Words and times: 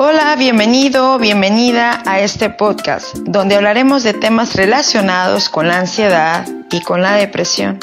Hola, 0.00 0.36
bienvenido, 0.36 1.18
bienvenida 1.18 2.04
a 2.06 2.20
este 2.20 2.50
podcast, 2.50 3.16
donde 3.16 3.56
hablaremos 3.56 4.04
de 4.04 4.14
temas 4.14 4.54
relacionados 4.54 5.48
con 5.48 5.66
la 5.66 5.80
ansiedad 5.80 6.46
y 6.70 6.80
con 6.82 7.02
la 7.02 7.16
depresión, 7.16 7.80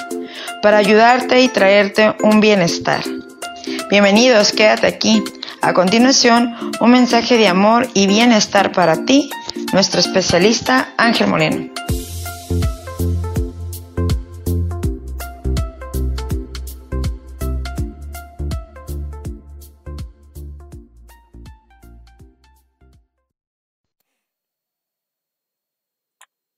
para 0.62 0.78
ayudarte 0.78 1.42
y 1.42 1.50
traerte 1.50 2.16
un 2.24 2.40
bienestar. 2.40 3.04
Bienvenidos, 3.90 4.54
quédate 4.54 4.88
aquí. 4.88 5.26
A 5.62 5.74
continuación, 5.74 6.56
un 6.80 6.92
mensaje 6.92 7.38
de 7.38 7.50
amor 7.50 7.90
y 7.94 8.08
bienestar 8.08 8.72
para 8.72 9.04
ti, 9.04 9.30
nuestro 9.74 10.00
especialista 10.00 10.94
Ángel 10.96 11.28
Moreno. 11.28 11.70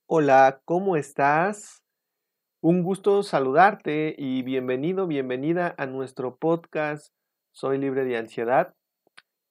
Hola, 0.09 0.61
¿cómo 0.63 0.95
estás? 0.95 1.83
Un 2.61 2.81
gusto 2.81 3.23
saludarte 3.23 4.15
y 4.17 4.41
bienvenido, 4.41 5.05
bienvenida 5.05 5.75
a 5.77 5.85
nuestro 5.85 6.37
podcast 6.37 7.13
Soy 7.51 7.77
libre 7.77 8.05
de 8.05 8.15
ansiedad. 8.15 8.73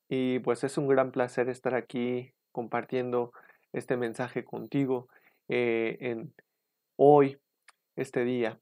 Y 0.08 0.38
pues 0.38 0.64
es 0.64 0.78
un 0.78 0.88
gran 0.88 1.12
placer 1.12 1.50
estar 1.50 1.74
aquí 1.74 2.32
compartiendo 2.52 3.32
este 3.74 3.98
mensaje 3.98 4.46
contigo 4.46 5.08
eh, 5.48 5.98
en 6.00 6.32
hoy, 6.96 7.36
este 7.94 8.24
día. 8.24 8.58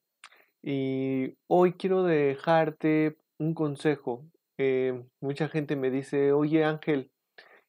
Y 0.60 1.36
hoy 1.46 1.74
quiero 1.74 2.02
dejarte 2.02 3.16
un 3.38 3.54
consejo. 3.54 4.26
Eh, 4.58 5.00
mucha 5.20 5.48
gente 5.48 5.76
me 5.76 5.92
dice, 5.92 6.32
oye 6.32 6.64
Ángel, 6.64 7.12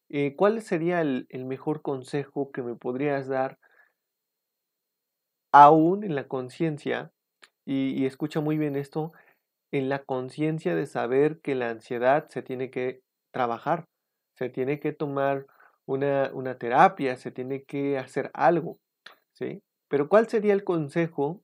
eh, 0.09 0.35
¿cuál 0.35 0.63
sería 0.63 1.01
el 1.01 1.45
mejor 1.45 1.83
consejo 1.83 2.51
que 2.51 2.63
me 2.63 2.73
podrías 2.73 3.27
dar? 3.27 3.59
Aún 5.55 6.03
en 6.03 6.15
la 6.15 6.27
conciencia, 6.27 7.11
y, 7.65 8.05
escucha 8.05 8.41
muy 8.41 8.57
bien 8.57 8.75
esto, 8.75 9.13
en 9.71 9.87
la 9.87 10.03
conciencia 10.03 10.75
de 10.75 10.85
saber 10.85 11.39
que 11.41 11.55
la 11.55 11.69
ansiedad 11.69 12.27
se 12.29 12.41
tiene 12.41 12.69
que 12.69 13.01
trabajar, 13.31 13.85
se 14.37 14.49
tiene 14.49 14.81
que 14.81 14.91
tomar 14.91 15.47
una, 15.85 16.29
una 16.33 16.57
terapia, 16.57 17.15
se 17.15 17.31
tiene 17.31 17.63
que 17.63 17.97
hacer 17.97 18.31
algo, 18.33 18.79
¿sí? 19.33 19.63
Pero 19.87 20.09
¿cuál 20.09 20.27
sería 20.27 20.53
el 20.53 20.65
consejo 20.65 21.41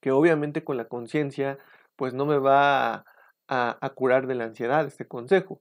que 0.00 0.12
obviamente 0.12 0.62
con 0.62 0.76
la 0.76 0.86
conciencia 0.86 1.58
pues 1.96 2.14
no 2.14 2.24
me 2.24 2.38
va 2.38 2.94
a, 2.94 3.04
a, 3.48 3.90
curar 3.94 4.28
de 4.28 4.36
la 4.36 4.44
ansiedad 4.44 4.86
este 4.86 5.08
consejo? 5.08 5.60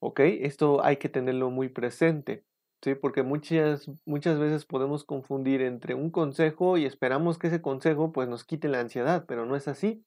¿Ok? 0.00 0.20
Esto 0.20 0.84
hay 0.84 0.96
que 0.96 1.08
tenerlo 1.08 1.50
muy 1.50 1.68
presente. 1.68 2.44
Sí, 2.82 2.94
porque 2.94 3.24
muchas, 3.24 3.90
muchas 4.06 4.38
veces 4.38 4.64
podemos 4.64 5.04
confundir 5.04 5.62
entre 5.62 5.94
un 5.94 6.10
consejo 6.10 6.78
y 6.78 6.84
esperamos 6.86 7.36
que 7.38 7.48
ese 7.48 7.60
consejo 7.60 8.12
pues 8.12 8.28
nos 8.28 8.44
quite 8.44 8.68
la 8.68 8.80
ansiedad, 8.80 9.24
pero 9.26 9.46
no 9.46 9.56
es 9.56 9.66
así. 9.66 10.04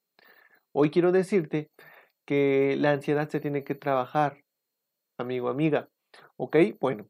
Hoy 0.74 0.90
quiero 0.92 1.12
decirte 1.12 1.70
que 2.26 2.78
la 2.80 2.92
ansiedad 2.92 3.30
se 3.30 3.42
tiene 3.42 3.66
que 3.66 3.76
trabajar, 3.76 4.44
amigo, 5.18 5.50
amiga. 5.50 5.90
¿Ok? 6.38 6.58
Bueno, 6.80 7.08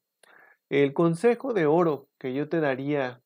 el 0.69 0.93
consejo 0.93 1.53
de 1.53 1.67
oro 1.67 2.07
que 2.19 2.33
yo 2.33 2.49
te 2.49 2.59
daría 2.59 3.21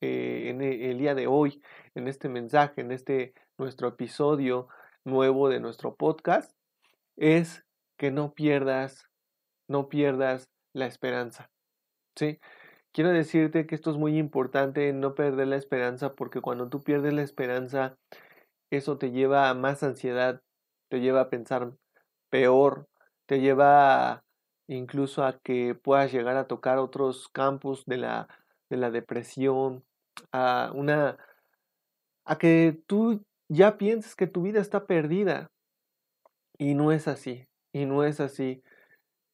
eh, 0.00 0.48
en 0.50 0.62
e, 0.62 0.90
el 0.90 0.98
día 0.98 1.14
de 1.14 1.26
hoy, 1.26 1.62
en 1.94 2.08
este 2.08 2.28
mensaje, 2.28 2.80
en 2.80 2.92
este 2.92 3.34
nuestro 3.58 3.88
episodio 3.88 4.68
nuevo 5.04 5.48
de 5.50 5.60
nuestro 5.60 5.96
podcast, 5.96 6.52
es 7.16 7.64
que 7.98 8.10
no 8.10 8.32
pierdas, 8.34 9.04
no 9.68 9.88
pierdas 9.88 10.50
la 10.72 10.86
esperanza. 10.86 11.50
¿Sí? 12.16 12.38
Quiero 12.92 13.10
decirte 13.10 13.66
que 13.66 13.74
esto 13.74 13.90
es 13.90 13.96
muy 13.96 14.18
importante, 14.18 14.92
no 14.92 15.14
perder 15.14 15.48
la 15.48 15.56
esperanza, 15.56 16.14
porque 16.14 16.40
cuando 16.40 16.68
tú 16.68 16.82
pierdes 16.82 17.12
la 17.12 17.22
esperanza, 17.22 17.96
eso 18.70 18.98
te 18.98 19.10
lleva 19.10 19.48
a 19.50 19.54
más 19.54 19.82
ansiedad, 19.82 20.42
te 20.90 21.00
lleva 21.00 21.22
a 21.22 21.30
pensar 21.30 21.72
peor, 22.30 22.88
te 23.26 23.40
lleva 23.40 24.24
incluso 24.68 25.24
a 25.24 25.38
que 25.40 25.74
puedas 25.74 26.12
llegar 26.12 26.36
a 26.36 26.46
tocar 26.46 26.78
otros 26.78 27.28
campos 27.28 27.84
de 27.86 27.98
la, 27.98 28.28
de 28.70 28.76
la 28.76 28.90
depresión, 28.90 29.84
a 30.32 30.70
una 30.74 31.18
a 32.24 32.38
que 32.38 32.80
tú 32.86 33.22
ya 33.48 33.76
pienses 33.76 34.16
que 34.16 34.26
tu 34.26 34.42
vida 34.42 34.60
está 34.60 34.86
perdida. 34.86 35.50
Y 36.58 36.74
no 36.74 36.92
es 36.92 37.08
así, 37.08 37.46
y 37.72 37.84
no 37.84 38.04
es 38.04 38.20
así. 38.20 38.62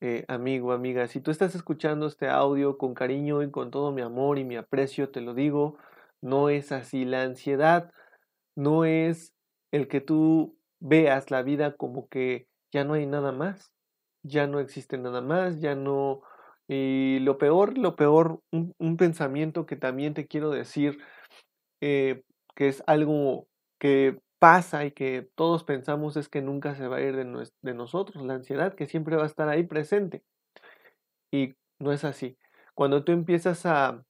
Eh, 0.03 0.25
amigo, 0.28 0.72
amiga, 0.72 1.09
si 1.09 1.21
tú 1.21 1.31
estás 1.31 1.55
escuchando 1.55 2.06
este 2.06 2.27
audio 2.27 2.78
con 2.78 2.94
cariño 2.94 3.43
y 3.43 3.50
con 3.50 3.71
todo 3.71 3.93
mi 3.93 4.00
amor 4.00 4.38
y 4.38 4.44
mi 4.44 4.56
aprecio, 4.56 5.11
te 5.11 5.21
lo 5.21 5.34
digo, 5.34 5.77
no 6.22 6.49
es 6.49 6.72
así. 6.72 7.05
La 7.05 7.22
ansiedad 7.22 7.93
no 8.56 8.87
es 8.87 9.34
el 9.72 9.88
que 9.88 10.00
tú 10.00 10.56
veas 10.81 11.31
la 11.31 11.43
vida 11.43 11.77
como 11.77 12.09
que 12.09 12.47
ya 12.72 12.84
no 12.84 12.94
hay 12.94 13.06
nada 13.06 13.33
más, 13.33 13.75
ya 14.22 14.47
no 14.47 14.61
existe 14.61 14.97
nada 14.99 15.21
más, 15.21 15.61
ya 15.61 15.75
no... 15.75 16.22
Y 16.67 17.19
lo 17.21 17.37
peor, 17.37 17.77
lo 17.77 17.97
peor, 17.97 18.41
un, 18.53 18.97
pensamiento 18.97 19.67
que 19.67 19.77
también 19.77 20.15
te 20.15 20.27
quiero 20.28 20.50
decir, 20.50 20.99
eh, 21.82 22.22
que 22.55 22.69
es 22.69 22.82
algo 22.87 23.49
que 23.78 24.21
pasa 24.41 24.87
y 24.87 24.93
que 24.93 25.31
todos 25.37 25.65
pensamos 25.65 26.17
es 26.17 26.28
que 26.28 26.41
nunca 26.43 26.75
se 26.75 26.89
va 26.89 26.97
a 26.97 27.03
ir 27.03 27.15
de, 27.15 27.75
nosotros, 27.75 28.25
la 28.25 28.34
ansiedad 28.34 28.75
que 28.75 28.87
siempre 28.87 29.17
va 29.17 29.25
a 29.25 29.27
estar 29.27 29.49
ahí 29.49 29.65
presente. 29.65 30.25
Y 31.31 31.55
no 31.78 31.93
es 31.93 32.05
así. 32.05 32.39
Cuando 32.75 33.05
tú 33.05 33.12
empiezas 33.12 33.67
a, 33.67 34.03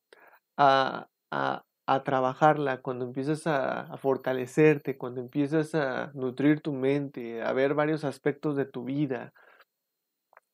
a, 0.56 1.08
a, 1.30 2.04
trabajarla, 2.04 2.80
cuando 2.80 3.04
empiezas 3.04 3.46
a, 3.46 3.96
fortalecerte, 3.98 4.96
cuando 4.96 5.20
empiezas 5.20 5.74
a 5.74 6.12
nutrir 6.14 6.60
tu 6.60 6.72
mente, 6.72 7.42
a 7.42 7.52
ver 7.52 7.74
varios 7.74 8.04
aspectos 8.04 8.56
de 8.56 8.66
tu 8.66 8.84
vida, 8.84 9.32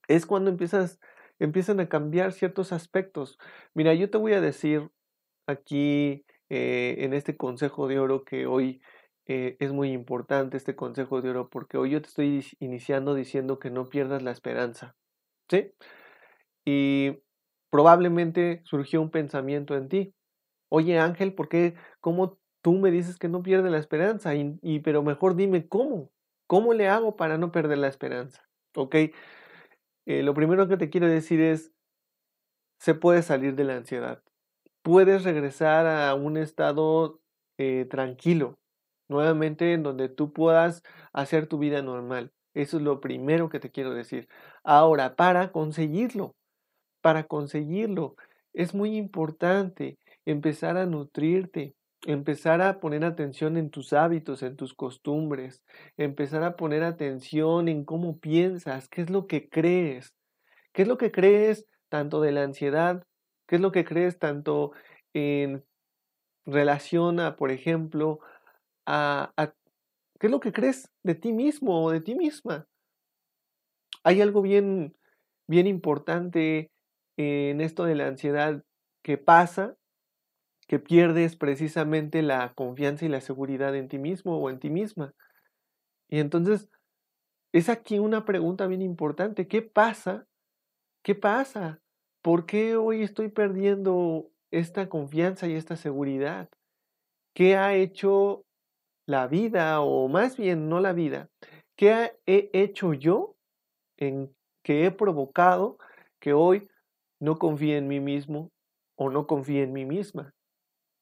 es 0.09 0.25
cuando 0.25 0.51
empiezas, 0.51 0.99
empiezan 1.39 1.81
a 1.81 1.89
cambiar 1.89 2.33
ciertos 2.33 2.73
aspectos. 2.73 3.39
Mira, 3.75 3.93
yo 3.93 4.09
te 4.11 4.19
voy 4.19 4.33
a 4.33 4.41
decir 4.41 4.91
aquí 5.47 6.25
eh, 6.49 6.97
en 7.01 7.13
este 7.13 7.37
consejo 7.37 7.89
de 7.89 7.99
oro 7.99 8.25
que 8.25 8.47
hoy 8.47 8.81
eh, 9.27 9.57
es 9.59 9.73
muy 9.73 9.91
importante 9.93 10.57
este 10.57 10.77
consejo 10.77 11.21
de 11.21 11.31
oro 11.31 11.51
porque 11.51 11.79
hoy 11.79 11.91
yo 11.91 12.01
te 12.01 12.09
estoy 12.09 12.45
iniciando 12.61 13.15
diciendo 13.15 13.59
que 13.59 13.71
no 13.71 13.89
pierdas 13.89 14.23
la 14.23 14.31
esperanza. 14.31 14.95
¿Sí? 15.49 15.73
Y 16.65 17.19
probablemente 17.71 18.63
surgió 18.65 19.03
un 19.03 19.11
pensamiento 19.11 19.77
en 19.77 19.89
ti. 19.89 20.15
Oye 20.69 20.99
Ángel, 20.99 21.35
¿por 21.35 21.49
qué? 21.49 21.75
¿Cómo 22.01 22.39
tú 22.63 22.75
me 22.75 22.91
dices 22.91 23.19
que 23.19 23.29
no 23.29 23.43
pierdes 23.43 23.71
la 23.73 23.79
esperanza? 23.79 24.35
Y, 24.35 24.81
pero 24.81 25.03
mejor 25.03 25.37
dime 25.37 25.69
cómo. 25.69 26.11
¿Cómo 26.49 26.75
le 26.75 26.89
hago 26.89 27.17
para 27.17 27.39
no 27.39 27.51
perder 27.51 27.79
la 27.79 27.89
esperanza? 27.89 28.49
¿Ok? 28.77 28.95
Eh, 30.07 30.23
lo 30.23 30.35
primero 30.35 30.69
que 30.69 30.77
te 30.77 30.91
quiero 30.91 31.09
decir 31.09 31.41
es, 31.41 31.73
se 32.79 32.95
puede 32.95 33.23
salir 33.23 33.57
de 33.57 33.65
la 33.65 33.77
ansiedad. 33.77 34.23
Puedes 34.83 35.25
regresar 35.25 35.87
a 35.87 36.15
un 36.15 36.37
estado 36.37 37.21
eh, 37.59 37.87
tranquilo, 37.91 38.59
nuevamente 39.09 39.73
en 39.73 39.83
donde 39.83 40.09
tú 40.09 40.33
puedas 40.33 40.83
hacer 41.13 41.47
tu 41.47 41.59
vida 41.59 41.83
normal. 41.83 42.33
Eso 42.55 42.79
es 42.79 42.83
lo 42.83 43.01
primero 43.01 43.49
que 43.49 43.61
te 43.61 43.71
quiero 43.71 43.95
decir. 43.95 44.29
Ahora, 44.65 45.15
para 45.17 45.53
conseguirlo, 45.53 46.35
para 47.03 47.25
conseguirlo, 47.25 48.17
es 48.53 48.75
muy 48.75 48.97
importante 48.97 49.99
empezar 50.25 50.77
a 50.79 50.87
nutrirte, 50.87 51.75
empezar 52.07 52.63
a 52.63 52.81
poner 52.81 53.05
atención 53.05 53.57
en 53.57 53.71
tus 53.71 53.93
hábitos, 53.93 54.43
en 54.43 54.57
tus 54.57 54.75
costumbres, 54.75 55.63
empezar 55.97 56.43
a 56.43 56.57
poner 56.57 56.83
atención 56.83 57.69
en 57.69 57.85
cómo 57.85 58.19
piensas, 58.19 58.89
qué 58.89 59.03
es 59.03 59.11
lo 59.11 59.27
que 59.27 59.49
crees, 59.49 60.15
qué 60.73 60.83
es 60.83 60.89
lo 60.89 60.99
que 60.99 61.13
crees 61.13 61.67
tanto 61.89 62.21
de 62.21 62.33
la 62.33 62.43
ansiedad, 62.43 63.05
qué 63.47 63.57
es 63.57 63.63
lo 63.63 63.73
que 63.73 63.85
crees 63.85 64.19
tanto 64.19 64.73
en 65.13 65.65
relación 66.47 67.21
a, 67.21 67.37
por 67.37 67.51
ejemplo, 67.51 68.21
a, 68.87 69.33
qué 70.19 70.27
es 70.29 70.31
lo 70.31 70.41
que 70.41 70.53
crees 70.53 70.91
de 71.03 71.15
ti 71.15 71.33
mismo 71.33 71.85
o 71.85 71.91
de 71.91 72.01
ti 72.01 72.15
misma. 72.15 72.67
Hay 74.05 74.21
algo 74.21 74.43
bien, 74.43 74.97
bien 75.49 75.67
importante 75.67 76.71
en 77.17 77.61
esto 77.61 77.85
de 77.85 77.97
la 77.97 78.07
ansiedad 78.07 78.63
que 79.03 79.19
pasa, 79.19 79.77
que 80.69 80.79
pierdes 80.79 81.37
precisamente 81.37 82.23
la 82.23 82.55
confianza 82.55 83.05
y 83.05 83.09
la 83.09 83.21
seguridad 83.21 83.75
en 83.75 83.89
ti 83.89 83.99
mismo 83.99 84.39
o 84.39 84.51
en 84.51 84.59
ti 84.59 84.71
misma. 84.71 85.15
Y 86.09 86.21
entonces, 86.21 86.69
es 87.53 87.69
aquí 87.69 87.99
una 87.99 88.25
pregunta 88.25 88.67
bien 88.67 88.83
importante. 88.83 89.49
¿Qué 89.49 89.63
pasa? 89.63 90.27
¿Qué 91.03 91.15
pasa? 91.15 91.81
¿Por 92.23 92.47
qué 92.47 92.77
hoy 92.77 93.03
estoy 93.03 93.29
perdiendo 93.29 94.31
esta 94.51 94.89
confianza 94.89 95.47
y 95.47 95.55
esta 95.55 95.77
seguridad? 95.77 96.49
¿Qué 97.35 97.57
ha 97.57 97.75
hecho 97.75 98.46
la 99.07 99.27
vida, 99.29 99.81
o 99.81 100.09
más 100.09 100.37
bien 100.37 100.69
no 100.69 100.81
la 100.81 100.93
vida, 100.93 101.29
¿qué 101.77 102.13
he 102.27 102.51
hecho 102.53 102.93
yo 102.95 103.37
en 103.99 104.35
que 104.63 104.87
he 104.87 104.91
provocado 104.91 105.79
que 106.21 106.33
hoy 106.33 106.69
no 107.21 107.39
confíe 107.39 107.77
en 107.77 107.89
mí 107.89 108.01
mismo 108.01 108.51
o 108.97 109.11
no 109.11 109.27
confíe 109.27 109.63
en 109.63 109.73
mí 109.73 109.85
misma. 109.85 110.35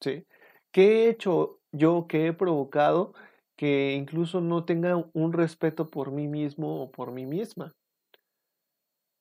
¿sí? 0.01 0.25
¿Qué 0.71 1.05
he 1.05 1.09
hecho 1.09 1.59
yo 1.71 2.07
que 2.07 2.27
he 2.27 2.33
provocado 2.33 3.13
que 3.57 3.93
incluso 3.93 4.41
no 4.41 4.65
tenga 4.65 5.09
un 5.13 5.33
respeto 5.33 5.89
por 5.89 6.11
mí 6.11 6.27
mismo 6.27 6.83
o 6.83 6.91
por 6.91 7.11
mí 7.11 7.25
misma? 7.25 7.71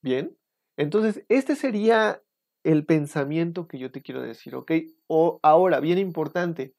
Bien, 0.03 0.37
entonces 0.77 1.25
este 1.29 1.57
sería 1.57 2.21
el 2.65 2.85
pensamiento 2.85 3.69
que 3.69 3.79
yo 3.79 3.91
te 3.91 4.03
quiero 4.03 4.23
decir, 4.23 4.55
¿ok? 4.55 4.73
O 5.07 5.39
ahora, 5.43 5.81
bien 5.81 5.99
importante, 5.99 6.75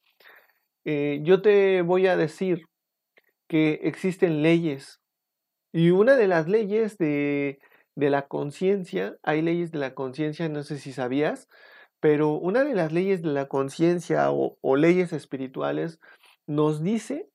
eh, 0.85 1.19
yo 1.23 1.41
te 1.41 1.81
voy 1.81 2.07
a 2.07 2.15
decir 2.15 2.65
que 3.47 3.79
existen 3.83 4.41
leyes 4.41 5.01
y 5.75 5.91
una 5.91 6.15
de 6.15 6.27
las 6.27 6.47
leyes 6.47 6.97
de, 6.97 7.59
de 7.95 8.09
la 8.09 8.27
conciencia, 8.27 9.17
hay 9.23 9.41
leyes 9.41 9.71
de 9.71 9.79
la 9.79 9.93
conciencia, 9.93 10.47
no 10.47 10.63
sé 10.63 10.77
si 10.77 10.93
sabías, 10.93 11.49
pero 11.99 12.33
una 12.33 12.63
de 12.63 12.75
las 12.75 12.93
leyes 12.93 13.21
de 13.21 13.29
la 13.29 13.47
conciencia 13.47 14.31
o, 14.31 14.57
o, 14.61 14.75
leyes 14.77 15.11
espirituales 15.11 15.99
nos 16.47 16.81
dice, 16.81 17.29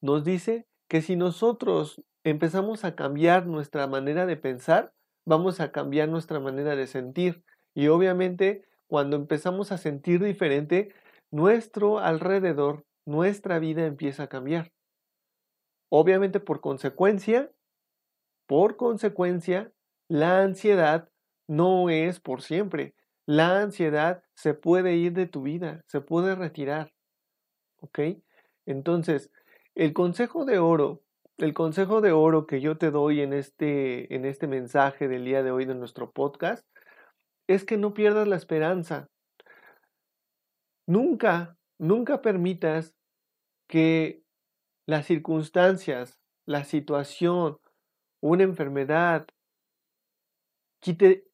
nos 0.00 0.24
dice 0.24 0.66
que 0.88 1.02
si 1.02 1.14
nosotros 1.14 2.02
empezamos 2.24 2.84
a 2.84 2.96
cambiar 2.96 3.46
nuestra 3.46 3.86
manera 3.86 4.26
de 4.26 4.36
pensar, 4.36 4.92
vamos 5.24 5.60
a 5.60 5.70
cambiar 5.70 6.08
nuestra 6.08 6.40
manera 6.40 6.74
de 6.74 6.86
sentir. 6.86 7.44
Y 7.74 7.88
obviamente 7.88 8.64
cuando 8.88 9.16
empezamos 9.16 9.70
a 9.70 9.78
sentir 9.78 10.24
diferente, 10.24 10.94
nuestro 11.30 11.98
alrededor, 11.98 12.84
nuestra 13.06 13.58
vida 13.58 13.86
empieza 13.86 14.24
a 14.24 14.28
cambiar. 14.28 14.72
Obviamente 15.90 16.40
por 16.40 16.60
consecuencia, 16.60 17.50
por 18.46 18.76
consecuencia, 18.76 19.72
la 20.08 20.40
ansiedad 20.42 21.10
no 21.46 21.90
es 21.90 22.20
por 22.20 22.42
siempre. 22.42 22.94
La 23.26 23.60
ansiedad 23.60 24.22
se 24.34 24.54
puede 24.54 24.96
ir 24.96 25.12
de 25.12 25.26
tu 25.26 25.42
vida, 25.42 25.82
se 25.86 26.00
puede 26.00 26.34
retirar. 26.34 26.92
¿Ok? 27.80 28.00
Entonces, 28.66 29.30
el 29.74 29.92
consejo 29.92 30.44
de 30.44 30.58
oro, 30.58 31.02
el 31.36 31.54
consejo 31.54 32.00
de 32.00 32.12
oro 32.12 32.46
que 32.46 32.60
yo 32.60 32.78
te 32.78 32.90
doy 32.90 33.20
en 33.20 33.32
este, 33.32 34.14
en 34.14 34.24
este 34.24 34.46
mensaje 34.46 35.08
del 35.08 35.24
día 35.24 35.42
de 35.42 35.50
hoy 35.50 35.66
de 35.66 35.74
nuestro 35.74 36.10
podcast 36.10 36.66
es 37.46 37.64
que 37.64 37.76
no 37.76 37.94
pierdas 37.94 38.28
la 38.28 38.36
esperanza. 38.36 39.08
Nunca, 40.88 41.58
nunca 41.78 42.22
permitas 42.22 42.94
que 43.68 44.22
las 44.86 45.06
circunstancias, 45.06 46.18
la 46.46 46.64
situación, 46.64 47.58
una 48.22 48.44
enfermedad, 48.44 49.26
quite, 50.80 51.24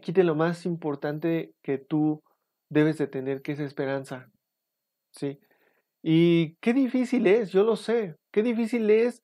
quite 0.00 0.24
lo 0.24 0.34
más 0.34 0.64
importante 0.64 1.52
que 1.62 1.76
tú 1.76 2.22
debes 2.70 2.96
de 2.96 3.06
tener, 3.06 3.42
que 3.42 3.52
es 3.52 3.60
esperanza. 3.60 4.30
¿Sí? 5.12 5.38
Y 6.02 6.56
qué 6.62 6.72
difícil 6.72 7.26
es, 7.26 7.52
yo 7.52 7.64
lo 7.64 7.76
sé, 7.76 8.16
qué 8.32 8.42
difícil 8.42 8.88
es 8.90 9.22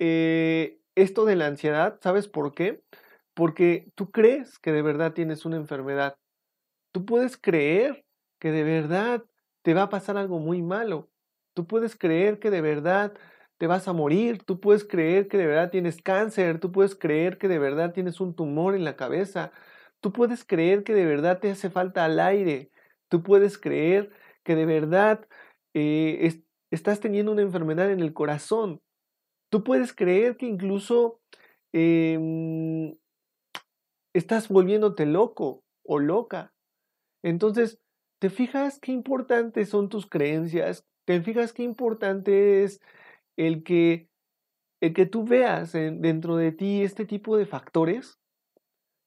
eh, 0.00 0.80
esto 0.96 1.24
de 1.24 1.36
la 1.36 1.46
ansiedad, 1.46 1.98
¿sabes 2.02 2.28
por 2.28 2.54
qué? 2.54 2.82
Porque 3.34 3.90
tú 3.94 4.10
crees 4.10 4.58
que 4.58 4.72
de 4.72 4.82
verdad 4.82 5.12
tienes 5.14 5.44
una 5.44 5.56
enfermedad. 5.56 6.16
Tú 6.92 7.04
puedes 7.06 7.36
creer 7.36 8.03
que 8.44 8.52
de 8.52 8.62
verdad 8.62 9.24
te 9.62 9.72
va 9.72 9.84
a 9.84 9.88
pasar 9.88 10.18
algo 10.18 10.38
muy 10.38 10.60
malo. 10.60 11.08
Tú 11.54 11.66
puedes 11.66 11.96
creer 11.96 12.38
que 12.38 12.50
de 12.50 12.60
verdad 12.60 13.14
te 13.56 13.66
vas 13.66 13.88
a 13.88 13.94
morir, 13.94 14.42
tú 14.44 14.60
puedes 14.60 14.84
creer 14.84 15.28
que 15.28 15.38
de 15.38 15.46
verdad 15.46 15.70
tienes 15.70 16.02
cáncer, 16.02 16.60
tú 16.60 16.70
puedes 16.70 16.94
creer 16.94 17.38
que 17.38 17.48
de 17.48 17.58
verdad 17.58 17.94
tienes 17.94 18.20
un 18.20 18.36
tumor 18.36 18.74
en 18.74 18.84
la 18.84 18.96
cabeza, 18.96 19.50
tú 20.00 20.12
puedes 20.12 20.44
creer 20.44 20.84
que 20.84 20.92
de 20.92 21.06
verdad 21.06 21.40
te 21.40 21.50
hace 21.50 21.70
falta 21.70 22.04
al 22.04 22.20
aire, 22.20 22.70
tú 23.08 23.22
puedes 23.22 23.56
creer 23.56 24.12
que 24.42 24.56
de 24.56 24.66
verdad 24.66 25.26
eh, 25.72 26.44
estás 26.70 27.00
teniendo 27.00 27.32
una 27.32 27.40
enfermedad 27.40 27.90
en 27.90 28.00
el 28.00 28.12
corazón, 28.12 28.82
tú 29.48 29.64
puedes 29.64 29.94
creer 29.94 30.36
que 30.36 30.44
incluso 30.44 31.18
em, 31.72 32.94
estás 34.12 34.48
volviéndote 34.50 35.06
loco 35.06 35.64
o 35.82 35.98
loca. 35.98 36.52
Entonces, 37.22 37.78
¿te 38.24 38.30
fijas 38.30 38.78
qué 38.78 38.90
importantes 38.90 39.68
son 39.68 39.90
tus 39.90 40.06
creencias? 40.06 40.86
¿Te 41.04 41.20
fijas 41.20 41.52
qué 41.52 41.62
importante 41.62 42.64
es 42.64 42.80
el 43.36 43.62
que, 43.62 44.08
el 44.80 44.94
que 44.94 45.04
tú 45.04 45.26
veas 45.26 45.72
dentro 45.74 46.36
de 46.36 46.50
ti 46.50 46.82
este 46.82 47.04
tipo 47.04 47.36
de 47.36 47.44
factores? 47.44 48.18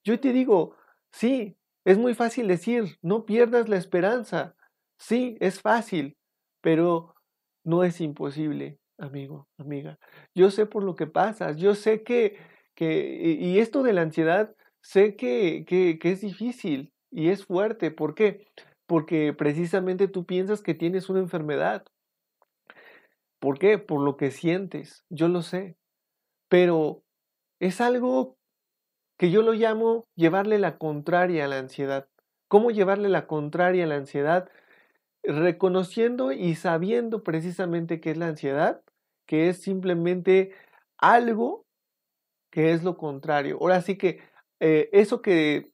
Yo 0.05 0.19
te 0.19 0.33
digo, 0.33 0.75
sí, 1.11 1.57
es 1.83 1.97
muy 1.97 2.13
fácil 2.13 2.47
decir, 2.47 2.99
no 3.01 3.25
pierdas 3.25 3.69
la 3.69 3.77
esperanza. 3.77 4.55
Sí, 4.99 5.35
es 5.39 5.61
fácil, 5.61 6.15
pero 6.61 7.15
no 7.63 7.83
es 7.83 7.99
imposible, 8.01 8.77
amigo, 8.99 9.47
amiga. 9.57 9.97
Yo 10.35 10.51
sé 10.51 10.67
por 10.67 10.83
lo 10.83 10.95
que 10.95 11.07
pasas, 11.07 11.57
yo 11.57 11.73
sé 11.73 12.03
que, 12.03 12.37
que 12.75 13.39
y 13.39 13.57
esto 13.57 13.81
de 13.81 13.93
la 13.93 14.03
ansiedad, 14.03 14.55
sé 14.83 15.15
que, 15.15 15.65
que, 15.67 15.97
que 15.97 16.11
es 16.11 16.21
difícil 16.21 16.93
y 17.09 17.29
es 17.29 17.45
fuerte. 17.45 17.89
¿Por 17.89 18.13
qué? 18.13 18.45
Porque 18.87 19.33
precisamente 19.33 20.07
tú 20.07 20.25
piensas 20.25 20.61
que 20.61 20.73
tienes 20.73 21.09
una 21.09 21.19
enfermedad. 21.19 21.85
¿Por 23.39 23.59
qué? 23.59 23.77
Por 23.77 24.01
lo 24.01 24.17
que 24.17 24.31
sientes, 24.31 25.05
yo 25.09 25.27
lo 25.27 25.41
sé. 25.43 25.77
Pero 26.49 27.03
es 27.59 27.81
algo 27.81 28.37
que 29.17 29.29
yo 29.29 29.41
lo 29.41 29.53
llamo 29.53 30.07
llevarle 30.15 30.57
la 30.57 30.77
contraria 30.77 31.45
a 31.45 31.47
la 31.47 31.59
ansiedad. 31.59 32.07
¿Cómo 32.47 32.71
llevarle 32.71 33.09
la 33.09 33.27
contraria 33.27 33.83
a 33.83 33.87
la 33.87 33.95
ansiedad? 33.95 34.49
Reconociendo 35.23 36.31
y 36.31 36.55
sabiendo 36.55 37.23
precisamente 37.23 37.99
qué 37.99 38.11
es 38.11 38.17
la 38.17 38.27
ansiedad, 38.27 38.81
que 39.25 39.49
es 39.49 39.61
simplemente 39.61 40.53
algo 40.97 41.65
que 42.51 42.71
es 42.71 42.83
lo 42.83 42.97
contrario. 42.97 43.57
Ahora 43.59 43.81
sí 43.81 43.97
que 43.97 44.21
eh, 44.59 44.89
eso 44.93 45.21
que 45.21 45.71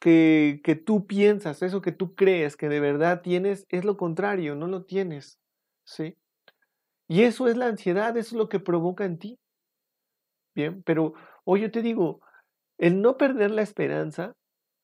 que, 0.00 0.60
que 0.64 0.76
tú 0.76 1.06
piensas, 1.06 1.62
eso 1.62 1.80
que 1.80 1.92
tú 1.92 2.14
crees 2.14 2.56
que 2.56 2.68
de 2.68 2.80
verdad 2.80 3.22
tienes, 3.22 3.66
es 3.68 3.84
lo 3.84 3.96
contrario, 3.96 4.54
no 4.54 4.66
lo 4.66 4.84
tienes. 4.84 5.38
¿Sí? 5.84 6.16
Y 7.08 7.22
eso 7.22 7.48
es 7.48 7.56
la 7.56 7.66
ansiedad, 7.66 8.16
eso 8.16 8.34
es 8.34 8.38
lo 8.38 8.48
que 8.48 8.60
provoca 8.60 9.04
en 9.04 9.18
ti. 9.18 9.38
Bien, 10.54 10.82
pero 10.82 11.14
hoy 11.44 11.60
yo 11.60 11.70
te 11.70 11.82
digo, 11.82 12.20
el 12.78 13.00
no 13.02 13.16
perder 13.16 13.50
la 13.50 13.62
esperanza, 13.62 14.34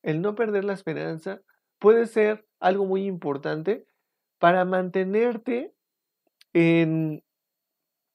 el 0.02 0.20
no 0.20 0.34
perder 0.34 0.64
la 0.64 0.74
esperanza 0.74 1.40
puede 1.78 2.06
ser 2.06 2.46
algo 2.60 2.84
muy 2.84 3.06
importante 3.06 3.86
para 4.38 4.64
mantenerte 4.64 5.72
en, 6.52 7.22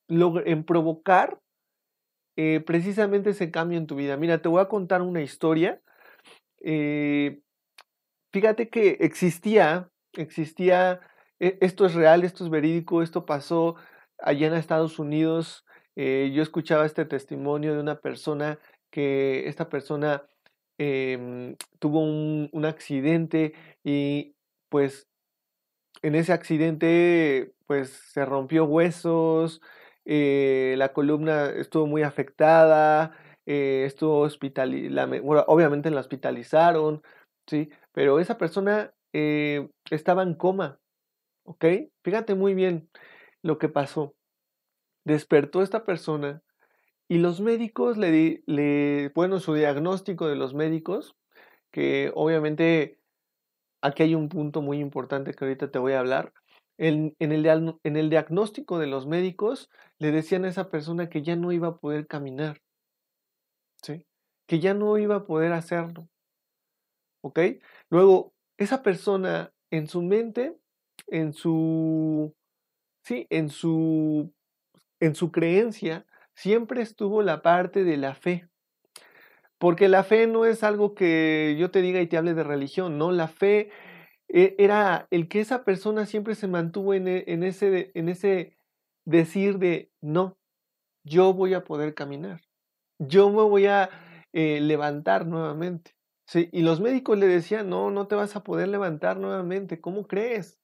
en 0.10 0.64
provocar 0.64 1.40
eh, 2.36 2.62
precisamente 2.66 3.32
ese 3.32 3.52
cambio 3.52 3.78
en 3.78 3.88
tu 3.88 3.96
vida. 3.96 4.16
Mira, 4.16 4.42
te 4.42 4.50
voy 4.50 4.62
a 4.62 4.68
contar 4.68 5.02
una 5.02 5.22
historia 5.22 5.82
eh, 6.62 7.42
fíjate 8.32 8.70
que 8.70 8.98
existía, 9.02 9.90
existía, 10.14 11.02
e, 11.40 11.58
esto 11.62 11.86
es 11.86 11.94
real, 11.94 12.24
esto 12.24 12.44
es 12.44 12.50
verídico, 12.50 13.02
esto 13.02 13.26
pasó 13.26 13.76
allá 14.20 14.48
en 14.48 14.54
Estados 14.54 15.00
Unidos. 15.00 15.66
Eh, 15.96 16.32
yo 16.34 16.44
escuchaba 16.44 16.86
este 16.86 17.06
testimonio 17.06 17.74
de 17.74 17.80
una 17.82 18.00
persona 18.02 18.60
que 18.92 19.48
esta 19.48 19.70
persona 19.70 20.24
em, 20.78 21.56
tuvo 21.80 22.02
un, 22.02 22.66
accidente 22.66 23.54
y 23.84 24.36
pues 24.70 25.08
en 26.02 26.16
ese 26.16 26.34
accidente 26.34 27.54
pues 27.68 27.90
se 28.14 28.26
rompió 28.26 28.66
huesos, 28.66 29.62
eh, 30.06 30.76
la 30.78 30.94
columna 30.94 31.48
estuvo 31.50 31.88
muy 31.88 32.04
afectada, 32.04 33.12
eh, 33.48 33.86
estuvo 33.88 34.20
hospitalizado, 34.22 35.24
bueno, 35.24 35.46
obviamente 35.48 35.92
la 35.92 36.02
hospitalizaron, 36.02 37.04
¿sí? 37.48 37.70
Pero 37.94 38.20
esa 38.20 38.38
persona 38.38 38.94
eh, 39.14 39.70
estaba 39.92 40.24
en 40.24 40.36
coma, 40.36 40.80
¿ok? 41.46 41.66
Fíjate 42.04 42.36
muy 42.36 42.54
bien 42.56 42.90
lo 43.44 43.60
que 43.60 43.70
pasó. 43.70 44.16
Despertó 45.06 45.62
esta 45.64 45.86
persona 45.86 46.44
y 47.10 47.20
los 47.20 47.42
médicos 47.42 47.98
le, 47.98 48.12
di, 48.12 48.44
le, 48.48 49.12
bueno, 49.16 49.40
su 49.40 49.54
diagnóstico 49.54 50.28
de 50.28 50.36
los 50.36 50.54
médicos, 50.54 51.16
que 51.72 52.12
obviamente 52.16 53.00
aquí 53.82 54.04
hay 54.04 54.16
un 54.16 54.30
punto 54.30 54.62
muy 54.62 54.80
importante 54.80 55.34
que 55.34 55.46
ahorita 55.46 55.72
te 55.72 55.80
voy 55.80 55.94
a 55.94 56.00
hablar. 56.00 56.34
En, 56.80 57.16
en, 57.20 57.32
el, 57.32 57.46
en 57.84 57.98
el 57.98 58.10
diagnóstico 58.10 58.80
de 58.80 58.88
los 58.88 59.08
médicos 59.08 59.70
le 60.00 60.12
decían 60.12 60.46
a 60.46 60.50
esa 60.50 60.70
persona 60.70 61.10
que 61.10 61.24
ya 61.24 61.36
no 61.36 61.52
iba 61.52 61.70
a 61.70 61.78
poder 61.78 62.08
caminar. 62.08 62.62
Que 64.48 64.60
ya 64.60 64.74
no 64.74 64.98
iba 64.98 65.16
a 65.16 65.26
poder 65.26 65.52
hacerlo. 65.54 66.08
¿Ok? 67.22 67.40
Luego, 67.90 68.34
esa 68.58 68.82
persona 68.82 69.54
en 69.72 69.88
su 69.88 70.02
mente, 70.02 70.58
en 71.08 71.34
su, 71.34 72.34
sí, 73.04 73.28
en 73.30 73.50
su, 73.50 74.34
en 75.00 75.16
su 75.16 75.32
creencia, 75.32 76.06
siempre 76.36 76.82
estuvo 76.82 77.22
la 77.22 77.42
parte 77.42 77.84
de 77.84 77.98
la 77.98 78.16
fe. 78.16 78.48
Porque 79.58 79.88
la 79.88 80.04
fe 80.04 80.28
no 80.28 80.46
es 80.46 80.64
algo 80.64 80.94
que 80.94 81.56
yo 81.60 81.72
te 81.72 81.82
diga 81.82 82.00
y 82.02 82.08
te 82.08 82.18
hable 82.18 82.34
de 82.34 82.44
religión, 82.44 82.98
no, 82.98 83.12
la 83.12 83.28
fe 83.28 83.72
e, 84.28 84.56
era 84.60 85.08
el 85.10 85.28
que 85.28 85.40
esa 85.40 85.64
persona 85.64 86.06
siempre 86.06 86.36
se 86.36 86.48
mantuvo 86.48 86.94
en, 86.94 87.08
e, 87.08 87.24
en, 87.28 87.44
ese, 87.44 87.92
en 87.96 88.10
ese 88.10 88.58
decir 89.06 89.58
de, 89.58 89.92
no, 90.02 90.38
yo 91.04 91.34
voy 91.34 91.54
a 91.56 91.64
poder 91.64 91.96
caminar, 91.96 92.42
yo 93.00 93.30
me 93.30 93.44
voy 93.44 93.68
a 93.68 93.90
eh, 94.34 94.60
levantar 94.62 95.26
nuevamente. 95.26 95.96
Y 96.52 96.62
los 96.62 96.82
médicos 96.82 97.18
le 97.18 97.28
decían, 97.28 97.70
no, 97.70 97.90
no 97.90 98.08
te 98.08 98.16
vas 98.16 98.36
a 98.36 98.44
poder 98.44 98.68
levantar 98.68 99.18
nuevamente, 99.18 99.80
¿cómo 99.80 100.08
crees? 100.08 100.60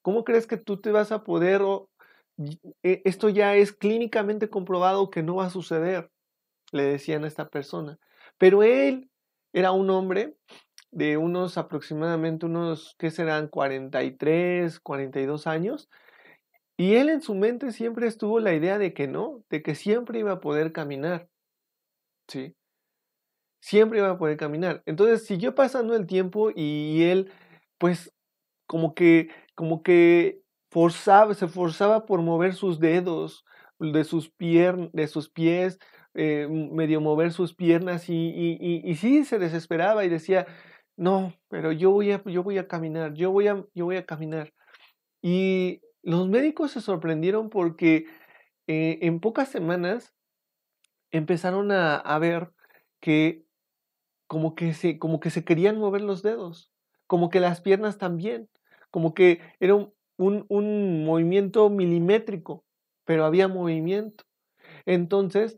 ¿Cómo 0.00 0.24
crees 0.24 0.46
que 0.46 0.56
tú 0.56 0.80
te 0.80 0.90
vas 0.90 1.12
a 1.12 1.22
poder? 1.22 1.60
E, 2.82 3.02
esto 3.04 3.28
ya 3.28 3.54
es 3.54 3.72
clínicamente 3.72 4.48
comprobado 4.48 5.10
que 5.10 5.22
no 5.22 5.36
va 5.36 5.46
a 5.46 5.50
suceder, 5.50 6.10
le 6.72 6.84
decían 6.84 7.24
a 7.24 7.28
esta 7.28 7.48
persona. 7.50 7.98
Pero 8.38 8.62
él 8.62 9.10
era 9.52 9.72
un 9.72 9.90
hombre 9.90 10.34
de 10.90 11.18
unos 11.18 11.58
aproximadamente 11.58 12.46
unos, 12.46 12.94
¿qué 12.98 13.10
serán? 13.10 13.48
43, 13.48 14.80
42 14.80 15.46
años. 15.46 15.90
Y 16.76 16.94
él 16.94 17.10
en 17.10 17.22
su 17.22 17.34
mente 17.34 17.72
siempre 17.72 18.06
estuvo 18.06 18.40
la 18.40 18.54
idea 18.54 18.78
de 18.78 18.94
que 18.94 19.08
no, 19.08 19.44
de 19.50 19.62
que 19.62 19.74
siempre 19.74 20.18
iba 20.18 20.32
a 20.32 20.40
poder 20.40 20.72
caminar. 20.72 21.28
¿Sí? 22.28 22.54
Siempre 23.60 23.98
iba 23.98 24.10
a 24.10 24.18
poder 24.18 24.36
caminar. 24.36 24.82
Entonces 24.86 25.26
siguió 25.26 25.54
pasando 25.54 25.94
el 25.94 26.06
tiempo 26.06 26.50
y 26.54 27.02
él, 27.04 27.30
pues, 27.78 28.12
como 28.66 28.94
que, 28.94 29.28
como 29.54 29.82
que 29.82 30.40
forzaba, 30.70 31.34
se 31.34 31.48
forzaba 31.48 32.06
por 32.06 32.22
mover 32.22 32.54
sus 32.54 32.80
dedos 32.80 33.44
de 33.78 34.04
sus, 34.04 34.32
de 34.38 35.06
sus 35.08 35.30
pies, 35.30 35.78
eh, 36.14 36.46
medio 36.48 37.00
mover 37.00 37.32
sus 37.32 37.54
piernas 37.54 38.08
y, 38.08 38.14
y, 38.14 38.82
y, 38.84 38.94
sí 38.96 39.24
se 39.24 39.38
desesperaba 39.38 40.04
y 40.04 40.08
decía, 40.08 40.46
no, 40.96 41.34
pero 41.48 41.72
yo 41.72 41.90
voy 41.90 42.12
a, 42.12 42.22
yo 42.24 42.42
voy 42.42 42.58
a 42.58 42.68
caminar, 42.68 43.14
yo 43.14 43.30
voy 43.30 43.48
a, 43.48 43.64
yo 43.74 43.86
voy 43.86 43.96
a 43.96 44.06
caminar. 44.06 44.52
Y 45.22 45.80
los 46.02 46.28
médicos 46.28 46.72
se 46.72 46.80
sorprendieron 46.80 47.48
porque 47.50 48.06
eh, 48.66 48.98
en 49.02 49.20
pocas 49.20 49.48
semanas 49.48 50.14
empezaron 51.12 51.70
a, 51.70 51.96
a, 51.96 52.18
ver 52.18 52.50
que 53.00 53.44
como 54.26 54.54
que, 54.54 54.74
se, 54.74 54.98
como 54.98 55.20
que 55.20 55.30
se 55.30 55.44
querían 55.44 55.78
mover 55.78 56.02
los 56.02 56.22
dedos, 56.22 56.72
como 57.06 57.30
que 57.30 57.40
las 57.40 57.60
piernas 57.60 57.98
también, 57.98 58.48
como 58.90 59.14
que 59.14 59.40
era 59.60 59.74
un, 59.74 59.92
un, 60.16 60.46
un 60.48 61.04
movimiento 61.04 61.68
milimétrico, 61.70 62.64
pero 63.04 63.24
había 63.24 63.48
movimiento. 63.48 64.24
Entonces, 64.86 65.56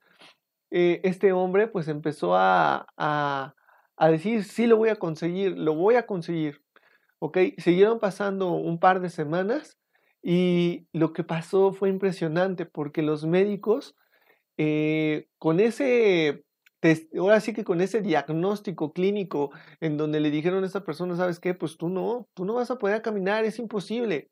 eh, 0.70 1.00
este 1.04 1.32
hombre 1.32 1.68
pues 1.68 1.88
empezó 1.88 2.34
a, 2.34 2.87
a, 2.96 3.54
a 3.96 4.08
decir, 4.08 4.44
sí 4.44 4.66
lo 4.66 4.76
voy 4.76 4.88
a 4.88 4.96
conseguir, 4.96 5.56
lo 5.56 5.75
voy 5.75 5.94
a 5.94 6.06
conseguir. 6.06 6.62
¿Ok? 7.20 7.38
Siguieron 7.58 8.00
pasando 8.00 8.52
un 8.52 8.78
par 8.78 9.00
de 9.00 9.08
semanas 9.08 9.78
y 10.23 10.88
lo 10.92 11.12
que 11.12 11.23
pasó 11.23 11.73
fue 11.73 11.88
impresionante 11.88 12.66
porque 12.66 13.02
los 13.02 13.25
médicos, 13.25 13.94
eh, 14.56 15.28
con 15.38 15.61
ese, 15.61 16.44
ahora 17.18 17.40
sí 17.40 17.52
que 17.52 17.64
con 17.64 17.80
ese 17.80 18.00
diagnóstico 18.02 18.92
clínico 18.92 19.50
en 19.80 19.96
donde 19.96 20.20
le 20.20 20.30
dijeron 20.30 20.64
a 20.64 20.66
esta 20.66 20.84
persona, 20.84 21.16
¿sabes 21.16 21.40
qué? 21.40 21.54
Pues 21.54 21.76
tú 21.76 21.88
no, 21.88 22.28
tú 22.34 22.44
no 22.44 22.54
vas 22.54 22.70
a 22.70 22.78
poder 22.78 23.02
caminar, 23.02 23.44
es 23.44 23.58
imposible. 23.58 24.30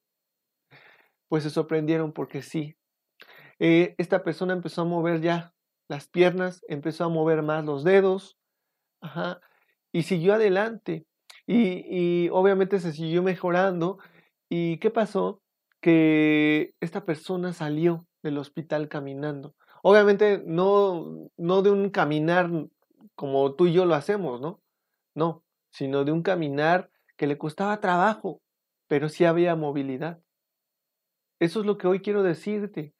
Pues 1.29 1.45
se 1.45 1.51
sorprendieron 1.51 2.13
porque 2.13 2.43
sí. 2.43 2.77
Eh, 3.59 3.95
esta 3.99 4.23
persona 4.23 4.53
empezó 4.53 4.83
a 4.83 4.85
mover 4.85 5.21
ya 5.21 5.55
las 5.89 6.09
piernas, 6.09 6.63
empezó 6.69 7.05
a 7.05 7.09
mover 7.09 7.43
más 7.43 7.65
los 7.65 7.85
dedos, 7.85 8.37
y 9.93 10.03
siguió 10.03 10.35
adelante. 10.35 11.07
Y, 11.47 12.29
obviamente 12.31 12.81
se 12.81 12.93
siguió 12.93 13.23
mejorando. 13.23 13.99
¿Y 14.49 14.79
qué 14.79 14.91
pasó? 14.91 15.43
Que 15.81 16.75
esta 16.81 17.05
persona 17.05 17.53
salió 17.53 18.07
del 18.23 18.39
hospital 18.39 18.89
caminando. 18.89 19.55
Obviamente 19.83 20.43
no, 20.47 21.29
no 21.37 21.63
de 21.63 21.71
un 21.71 21.91
caminar 21.91 22.51
como 23.15 23.55
tú 23.55 23.67
y 23.67 23.73
yo 23.73 23.85
lo 23.85 23.95
hacemos, 23.95 24.41
¿no? 24.41 24.61
No, 25.15 25.45
sino 25.71 26.05
de 26.05 26.13
un 26.13 26.23
caminar 26.23 26.91
que 27.17 27.27
le 27.27 27.37
costaba 27.37 27.81
trabajo, 27.81 28.41
pero 28.89 29.09
sí 29.09 29.25
había 29.25 29.57
movilidad. 29.57 30.21
Eso 31.41 31.61
es 31.61 31.67
lo 31.67 31.77
que 31.77 31.89
hoy 31.89 32.01
quiero 32.01 32.23
decirte, 32.23 32.95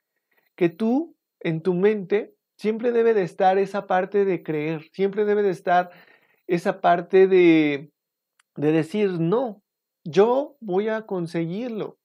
que 0.57 0.69
tú 0.69 1.17
en 1.41 1.63
tu 1.63 1.75
mente 1.75 2.35
siempre 2.57 2.93
debe 2.93 3.15
de 3.15 3.23
estar 3.23 3.59
esa 3.59 3.87
parte 3.87 4.25
de 4.25 4.43
creer, 4.43 4.89
siempre 4.93 5.25
debe 5.25 5.43
de 5.43 5.51
estar 5.51 5.91
esa 6.47 6.81
parte 6.81 7.27
de, 7.27 7.93
de 8.57 8.73
decir, 8.73 9.21
no, 9.21 9.63
yo 10.05 10.57
voy 10.61 10.89
a 10.89 11.03
conseguirlo, 11.03 11.99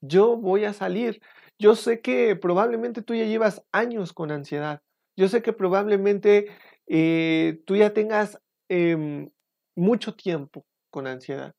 yo 0.00 0.36
voy 0.36 0.64
a 0.64 0.72
salir. 0.72 1.20
Yo 1.58 1.74
sé 1.74 2.00
que 2.00 2.36
probablemente 2.36 3.02
tú 3.02 3.14
ya 3.14 3.24
llevas 3.24 3.64
años 3.72 4.12
con 4.12 4.30
ansiedad, 4.30 4.80
yo 5.16 5.28
sé 5.28 5.42
que 5.42 5.52
probablemente 5.52 6.46
eh, 6.86 7.60
tú 7.66 7.74
ya 7.74 7.92
tengas 7.92 8.40
em, 8.68 9.30
mucho 9.74 10.14
tiempo 10.14 10.64
con 10.90 11.08
ansiedad, 11.08 11.54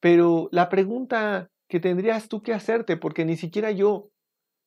pero 0.00 0.48
la 0.52 0.70
pregunta 0.70 1.50
que 1.68 1.80
tendrías 1.80 2.28
tú 2.28 2.42
que 2.42 2.54
hacerte, 2.54 2.96
porque 2.96 3.24
ni 3.24 3.36
siquiera 3.36 3.70
yo 3.70 4.10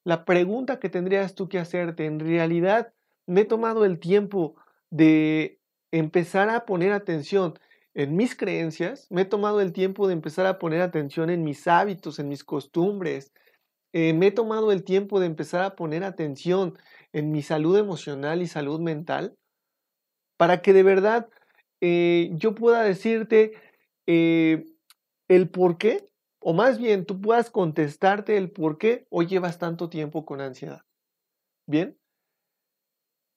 la 0.03 0.25
pregunta 0.25 0.79
que 0.79 0.89
tendrías 0.89 1.36
tú 1.36 1.50
que 1.50 1.60
hacerte, 1.60 2.06
en 2.06 2.20
realidad 2.20 2.94
me 3.25 3.41
he 3.41 3.46
tomado 3.46 3.86
el 3.86 4.00
tiempo 4.00 4.56
de 4.89 5.60
empezar 5.91 6.50
a 6.50 6.65
poner 6.65 6.91
atención 6.91 7.60
en 7.94 8.15
mis 8.15 8.36
creencias, 8.36 9.08
me 9.10 9.24
he 9.24 9.25
tomado 9.25 9.60
el 9.60 9.74
tiempo 9.74 10.08
de 10.08 10.13
empezar 10.13 10.46
a 10.46 10.60
poner 10.60 10.82
atención 10.82 11.29
en 11.32 11.44
mis 11.44 11.67
hábitos, 11.67 12.20
en 12.20 12.29
mis 12.29 12.44
costumbres, 12.44 13.34
eh, 14.00 14.13
me 14.13 14.27
he 14.27 14.32
tomado 14.32 14.72
el 14.72 14.84
tiempo 14.84 15.20
de 15.20 15.25
empezar 15.25 15.63
a 15.63 15.75
poner 15.75 16.04
atención 16.04 16.77
en 17.13 17.32
mi 17.32 17.42
salud 17.42 17.75
emocional 17.80 18.44
y 18.44 18.48
salud 18.48 18.80
mental, 18.80 19.36
para 20.38 20.62
que 20.62 20.72
de 20.72 20.84
verdad 20.84 21.30
eh, 21.82 22.30
yo 22.34 22.54
pueda 22.54 22.84
decirte 22.84 23.54
eh, 24.06 24.66
el 25.27 25.50
por 25.50 25.80
qué 25.80 26.08
o 26.38 26.54
más 26.54 26.77
bien 26.77 27.08
tú 27.08 27.20
puedas 27.20 27.50
contestarte 27.50 28.38
el 28.38 28.51
por 28.51 28.77
qué 28.77 29.08
hoy 29.10 29.25
llevas 29.25 29.58
tanto 29.58 29.89
tiempo 29.89 30.25
con 30.25 30.42
ansiedad. 30.42 30.82
Bien, 31.66 31.98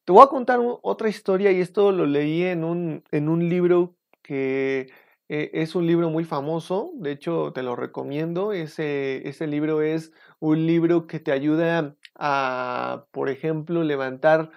te 0.05 0.13
voy 0.13 0.23
a 0.23 0.27
contar 0.27 0.61
otra 0.61 1.09
historia 1.09 1.53
y 1.53 1.63
esto 1.63 1.91
lo 1.91 2.05
leí 2.05 2.43
en 2.43 2.65
un, 2.65 3.03
en 3.13 3.31
un 3.31 3.49
libro 3.49 3.97
que 4.21 4.91
eh, 5.31 5.51
es 5.55 5.75
un 5.77 5.87
libro 5.87 6.11
muy 6.11 6.25
famoso, 6.25 6.91
de 6.97 7.13
hecho 7.13 7.53
te 7.55 7.63
lo 7.63 7.77
recomiendo, 7.77 8.53
ese, 8.53 9.29
ese 9.29 9.47
libro 9.47 9.81
es 9.83 10.13
un 10.41 10.67
libro 10.67 11.07
que 11.07 11.21
te 11.21 11.33
ayuda 11.33 11.97
a, 12.17 13.07
por 13.13 13.29
ejemplo, 13.31 13.85
levantar 13.85 14.51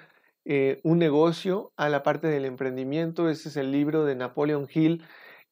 eh, 0.46 0.82
un 0.84 0.98
negocio 1.00 1.74
a 1.78 1.90
la 1.90 2.02
parte 2.04 2.28
del 2.28 2.46
emprendimiento, 2.46 3.30
ese 3.30 3.50
es 3.50 3.58
el 3.58 3.72
libro 3.72 4.04
de 4.06 4.16
Napoleon 4.16 4.68
Hill 4.74 5.04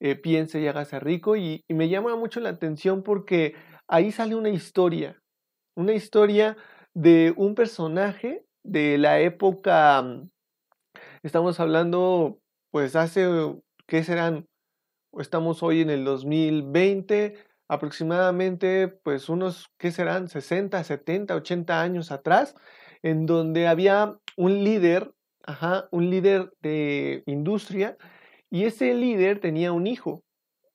eh, 0.01 0.15
piense 0.15 0.59
y 0.59 0.67
hágase 0.67 0.99
rico. 0.99 1.35
Y, 1.35 1.63
me 1.69 1.87
llama 1.87 2.15
mucho 2.15 2.39
la 2.39 2.49
atención 2.49 3.03
porque 3.03 3.55
ahí 3.87 4.11
sale 4.11 4.35
una 4.35 4.49
historia, 4.49 5.21
una 5.75 5.93
historia 5.93 6.57
de 6.95 7.33
un 7.37 7.55
personaje 7.55 8.45
de 8.63 8.97
la 8.97 9.19
época, 9.19 10.01
mm, 10.01 10.29
estamos 11.23 11.59
hablando, 11.59 12.39
pues 12.71 12.95
hace, 12.95 13.27
¿qué 13.87 14.03
serán? 14.03 14.47
Estamos 15.19 15.61
hoy 15.61 15.81
en 15.81 15.89
el 15.89 16.05
2020, 16.05 17.35
aproximadamente, 17.67 18.87
pues 18.87 19.27
unos, 19.27 19.69
¿qué 19.77 19.91
serán? 19.91 20.29
60, 20.29 20.81
70, 20.81 21.35
80 21.35 21.81
años 21.81 22.11
atrás, 22.11 22.55
en 23.03 23.25
donde 23.25 23.67
había 23.67 24.17
un 24.37 24.63
líder, 24.63 25.11
ajá, 25.43 25.89
un 25.91 26.09
líder 26.09 26.53
de 26.61 27.23
industria 27.25 27.97
y 28.49 28.63
ese 28.63 28.93
líder 28.93 29.41
tenía 29.41 29.73
un 29.73 29.85
hijo. 29.85 30.23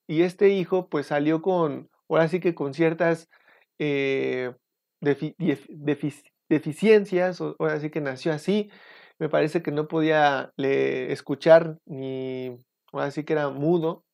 Y 0.06 0.20
este 0.20 0.50
hijo 0.50 0.90
pues 0.90 1.06
salió 1.06 1.40
con, 1.40 1.88
ahora 2.08 2.28
sí 2.28 2.38
que 2.38 2.54
con 2.54 2.74
ciertas 2.74 3.30
eh, 3.78 4.52
deficiencias, 5.00 7.40
ahora 7.40 7.80
sí 7.80 7.88
que 7.90 8.02
nació 8.02 8.34
así. 8.34 8.70
Me 9.18 9.30
parece 9.30 9.62
que 9.62 9.72
no 9.72 9.88
podía 9.88 10.52
escuchar 10.58 11.78
ni, 11.86 12.58
ahora 12.92 13.10
sí 13.10 13.24
que 13.24 13.32
era 13.32 13.48
mudo, 13.48 14.04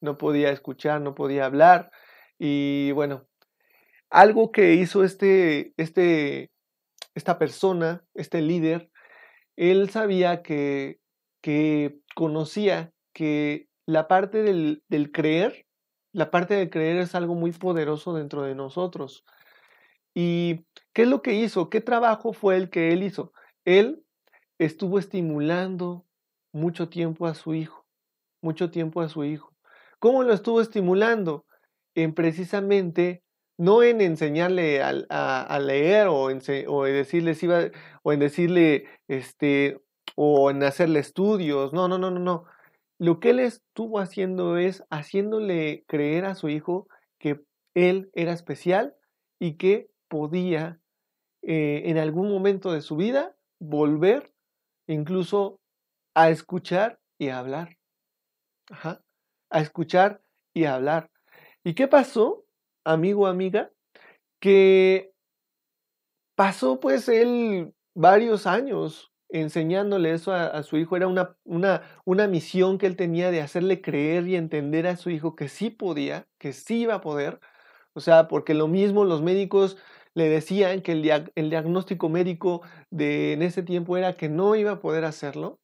no 0.00 0.18
podía 0.18 0.50
escuchar, 0.50 1.00
no 1.00 1.14
podía 1.14 1.46
hablar. 1.46 1.90
Y 2.38 2.92
bueno, 2.92 3.26
algo 4.10 4.52
que 4.52 4.74
hizo 4.74 5.04
este, 5.04 5.74
este, 5.76 6.50
esta 7.14 7.38
persona, 7.38 8.04
este 8.14 8.42
líder, 8.42 8.90
él 9.56 9.90
sabía 9.90 10.42
que 10.42 11.00
que 11.44 12.00
conocía 12.14 12.94
que 13.12 13.68
la 13.84 14.08
parte 14.08 14.42
del, 14.42 14.82
creer, 15.12 15.66
la 16.10 16.30
parte 16.30 16.54
del 16.54 16.70
creer 16.70 16.96
es 16.96 17.14
algo 17.14 17.34
muy 17.34 17.52
poderoso 17.52 18.14
dentro 18.14 18.44
de 18.44 18.54
nosotros. 18.54 19.26
¿Y 20.14 20.64
qué 20.94 21.02
es 21.02 21.08
lo 21.08 21.20
que 21.20 21.34
hizo? 21.34 21.68
¿Qué 21.68 21.82
trabajo 21.82 22.32
fue 22.32 22.56
el 22.56 22.70
que 22.70 22.94
él 22.94 23.02
hizo? 23.02 23.34
Él 23.66 24.06
estuvo 24.56 24.98
estimulando 24.98 26.06
mucho 26.50 26.88
tiempo 26.88 27.26
a 27.26 27.34
su 27.34 27.52
hijo, 27.52 27.83
mucho 28.44 28.70
tiempo 28.70 29.00
a 29.00 29.08
su 29.08 29.24
hijo. 29.24 29.52
¿Cómo 29.98 30.22
lo 30.22 30.32
estuvo 30.32 30.60
estimulando? 30.60 31.46
En 31.94 32.14
precisamente 32.14 33.22
no 33.56 33.82
en 33.82 34.00
enseñarle 34.00 34.82
a, 34.82 35.58
leer 35.60 36.08
o 36.08 36.30
en, 36.30 36.40
decirle 36.40 37.72
o 38.02 38.12
en 38.12 38.20
decirle 38.20 38.86
este 39.08 39.80
o 40.16 40.50
en 40.50 40.62
hacerle 40.62 41.00
estudios, 41.00 41.72
no, 41.72 41.88
no, 41.88 41.98
no, 41.98 42.10
no, 42.10 42.20
no. 42.20 42.44
Lo 42.98 43.18
que 43.18 43.30
él 43.30 43.40
estuvo 43.40 43.98
haciendo 43.98 44.56
es 44.58 44.84
haciéndole 44.90 45.84
creer 45.88 46.24
a 46.24 46.34
su 46.34 46.48
hijo 46.48 46.86
que 47.18 47.40
él 47.74 48.10
era 48.14 48.32
especial 48.32 48.94
y 49.40 49.56
que 49.56 49.88
podía 50.08 50.78
eh, 51.42 51.82
en 51.86 51.98
algún 51.98 52.30
momento 52.30 52.72
de 52.72 52.80
su 52.80 52.96
vida 52.96 53.34
volver 53.58 54.32
incluso 54.86 55.60
a 56.14 56.30
escuchar 56.30 57.00
y 57.18 57.28
a 57.28 57.38
hablar. 57.38 57.76
Ajá. 58.70 59.00
A 59.50 59.60
escuchar 59.60 60.22
y 60.52 60.64
a 60.64 60.76
hablar. 60.76 61.10
¿Y 61.64 61.74
qué 61.74 61.88
pasó, 61.88 62.44
amigo, 62.84 63.26
amiga? 63.26 63.70
Que 64.40 65.12
pasó 66.34 66.80
pues 66.80 67.08
él 67.08 67.74
varios 67.94 68.46
años 68.46 69.12
enseñándole 69.28 70.12
eso 70.12 70.32
a, 70.32 70.62
su 70.62 70.76
hijo. 70.76 70.96
Era 70.96 71.08
una, 71.08 71.36
una, 71.44 71.82
una 72.04 72.28
misión 72.28 72.78
que 72.78 72.86
él 72.86 72.96
tenía 72.96 73.30
de 73.30 73.40
hacerle 73.40 73.80
creer 73.80 74.28
y 74.28 74.36
entender 74.36 74.86
a 74.86 74.96
su 74.96 75.10
hijo 75.10 75.34
que 75.34 75.48
sí 75.48 75.70
podía, 75.70 76.28
que 76.38 76.52
sí 76.52 76.82
iba 76.82 76.94
a 76.94 77.00
poder. 77.00 77.40
O 77.94 78.00
sea, 78.00 78.28
porque 78.28 78.54
lo 78.54 78.68
mismo 78.68 79.04
los 79.04 79.22
médicos 79.22 79.76
le 80.14 80.28
decían 80.28 80.82
que 80.82 80.92
el, 80.92 81.30
el 81.34 81.50
diagnóstico 81.50 82.08
médico 82.08 82.62
de 82.90 83.32
en 83.32 83.42
ese 83.42 83.62
tiempo 83.62 83.96
era 83.96 84.16
que 84.16 84.28
no 84.28 84.54
iba 84.54 84.72
a 84.72 84.80
poder 84.80 85.04
hacerlo. 85.04 85.58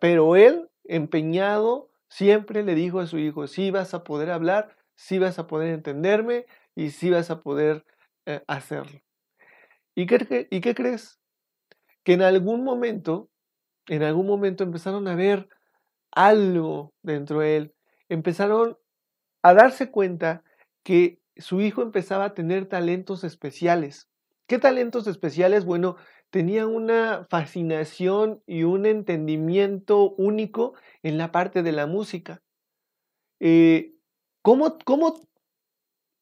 pero 0.00 0.36
él, 0.36 0.68
empeñado, 0.92 1.90
siempre 2.08 2.62
le 2.62 2.74
dijo 2.74 3.00
a 3.00 3.06
su 3.06 3.18
hijo, 3.18 3.46
sí 3.46 3.70
vas 3.70 3.94
a 3.94 4.04
poder 4.04 4.30
hablar, 4.30 4.76
sí 4.94 5.18
vas 5.18 5.38
a 5.38 5.46
poder 5.46 5.70
entenderme 5.74 6.46
y 6.74 6.90
sí 6.90 7.10
vas 7.10 7.30
a 7.30 7.40
poder 7.40 7.84
eh, 8.26 8.42
hacerlo. 8.46 9.00
¿Y 9.94 10.06
qué, 10.06 10.48
¿Y 10.50 10.60
qué 10.60 10.74
crees? 10.74 11.18
Que 12.04 12.14
en 12.14 12.22
algún 12.22 12.62
momento, 12.62 13.30
en 13.88 14.02
algún 14.02 14.26
momento 14.26 14.64
empezaron 14.64 15.08
a 15.08 15.14
ver 15.14 15.48
algo 16.10 16.92
dentro 17.02 17.40
de 17.40 17.56
él, 17.56 17.74
empezaron 18.08 18.78
a 19.42 19.54
darse 19.54 19.90
cuenta 19.90 20.44
que 20.82 21.20
su 21.36 21.60
hijo 21.62 21.82
empezaba 21.82 22.26
a 22.26 22.34
tener 22.34 22.66
talentos 22.66 23.24
especiales. 23.24 24.08
¿Qué 24.46 24.58
talentos 24.58 25.06
especiales? 25.06 25.64
Bueno, 25.64 25.96
tenía 26.32 26.66
una 26.66 27.26
fascinación 27.28 28.42
y 28.46 28.62
un 28.62 28.86
entendimiento 28.86 30.12
único 30.12 30.72
en 31.02 31.18
la 31.18 31.30
parte 31.30 31.62
de 31.62 31.72
la 31.72 31.86
música. 31.86 32.42
Eh, 33.38 33.92
¿cómo, 34.40 34.78
cómo, 34.86 35.20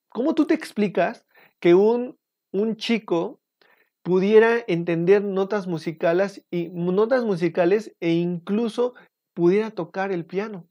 cómo, 0.08 0.34
tú 0.34 0.46
te 0.46 0.54
explicas 0.54 1.24
que 1.60 1.76
un, 1.76 2.18
un 2.50 2.76
chico 2.76 3.40
pudiera 4.02 4.64
entender 4.66 5.22
notas 5.22 5.68
musicales, 5.68 6.44
y, 6.50 6.70
notas 6.70 7.22
musicales 7.22 7.94
e 8.00 8.10
incluso 8.10 8.94
pudiera 9.32 9.70
tocar 9.70 10.12
el 10.12 10.26
piano? 10.26 10.66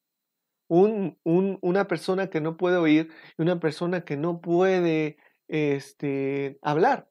una 0.72 1.88
persona 1.88 2.30
que 2.30 2.42
no 2.42 2.56
puede 2.56 2.78
oír 2.78 3.10
y 3.40 3.42
una 3.42 3.60
persona 3.60 4.06
que 4.06 4.18
no 4.18 4.40
puede 4.40 5.18
este, 5.48 6.60
hablar. 6.62 7.09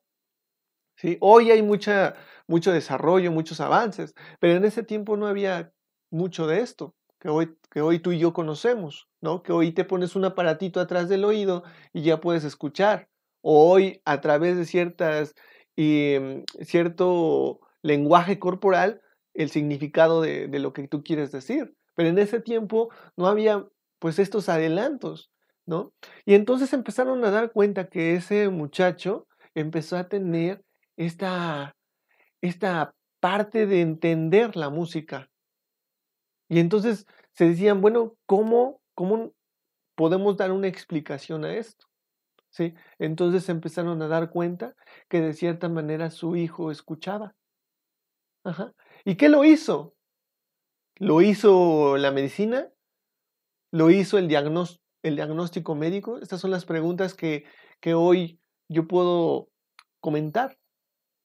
¿Sí? 0.99 1.17
Hoy 1.21 1.50
hay 1.50 1.62
mucha, 1.62 2.14
mucho 2.47 2.73
desarrollo, 2.73 3.33
muchos 3.33 3.61
avances, 3.61 4.14
pero 4.40 4.55
en 4.57 4.64
ese 4.67 4.83
tiempo 4.83 5.17
no 5.17 5.26
había 5.26 5.73
mucho 6.11 6.47
de 6.47 6.61
esto 6.61 6.95
que 7.19 7.28
hoy, 7.28 7.56
que 7.71 7.80
hoy 7.80 7.99
tú 7.99 8.13
y 8.13 8.19
yo 8.19 8.32
conocemos, 8.32 9.08
¿no? 9.21 9.43
Que 9.43 9.52
hoy 9.52 9.73
te 9.73 9.84
pones 9.84 10.17
un 10.17 10.25
aparatito 10.25 10.80
atrás 10.80 11.08
del 11.08 11.25
oído 11.25 11.65
y 11.93 12.02
ya 12.02 12.21
puedes 12.21 12.45
escuchar. 12.45 13.08
O 13.43 13.71
hoy 13.71 14.00
a 14.04 14.21
través 14.21 14.56
de 14.56 14.65
ciertas, 14.65 15.34
em, 15.76 16.45
cierto 16.61 17.61
lenguaje 17.82 18.39
corporal 18.39 19.00
el 19.34 19.50
significado 19.50 20.21
de, 20.23 20.49
de 20.49 20.58
lo 20.58 20.73
que 20.73 20.89
tú 20.89 21.02
quieres 21.02 21.32
decir. 21.32 21.75
Pero 21.95 22.08
en 22.08 22.19
ese 22.19 22.41
tiempo 22.41 22.91
no 23.17 23.26
había 23.26 23.67
pues 23.99 24.19
estos 24.19 24.49
adelantos, 24.49 25.30
¿no? 25.67 25.93
Y 26.25 26.34
entonces 26.34 26.73
empezaron 26.73 27.25
a 27.25 27.30
dar 27.30 27.52
cuenta 27.52 27.89
que 27.89 28.15
ese 28.15 28.49
muchacho 28.49 29.26
empezó 29.54 29.97
a 29.97 30.08
tener 30.08 30.63
esta, 30.99 31.76
esta 32.43 32.95
parte 33.21 33.67
de 33.67 33.80
entender 33.80 34.56
la 34.56 34.69
música. 34.69 35.30
Y 36.49 36.58
entonces 36.58 37.06
se 37.32 37.49
decían, 37.49 37.80
bueno, 37.80 38.17
¿cómo, 38.26 38.80
cómo 38.95 39.32
podemos 39.95 40.37
dar 40.37 40.52
una 40.52 40.67
explicación 40.67 41.45
a 41.45 41.54
esto? 41.54 41.87
¿Sí? 42.50 42.75
Entonces 42.99 43.49
empezaron 43.49 44.02
a 44.02 44.08
dar 44.08 44.30
cuenta 44.30 44.75
que 45.08 45.21
de 45.21 45.34
cierta 45.34 45.69
manera 45.69 46.11
su 46.11 46.34
hijo 46.34 46.71
escuchaba. 46.71 47.34
Ajá. 48.45 48.75
¿Y 49.04 49.17
qué 49.17 49.28
lo 49.28 49.45
hizo? 49.45 49.95
¿Lo 50.97 51.23
hizo 51.23 51.97
la 51.97 52.11
medicina? 52.11 52.73
¿Lo 53.71 53.91
hizo 53.91 54.19
el, 54.19 54.26
diagnóstico 54.26 55.75
médico? 55.75 56.19
Estas 56.19 56.41
son 56.41 56.50
las 56.50 56.65
preguntas 56.65 57.15
que, 57.15 57.45
que 57.80 57.95
hoy 57.95 58.41
yo 58.69 58.89
puedo 58.89 59.49
comentar. 60.00 60.57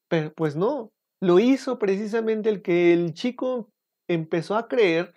Pues 0.10 0.56
no, 0.56 0.92
lo 1.22 1.40
hizo 1.40 1.80
precisamente 1.80 2.50
el 2.50 2.62
que 2.62 2.94
el 2.94 3.14
chico 3.14 3.70
empezó 4.08 4.56
a 4.56 4.68
creer 4.68 5.14